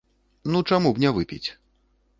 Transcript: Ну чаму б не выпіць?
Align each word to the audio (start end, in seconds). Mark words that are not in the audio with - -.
Ну 0.53 0.61
чаму 0.71 0.89
б 0.97 1.03
не 1.05 1.15
выпіць? 1.19 1.45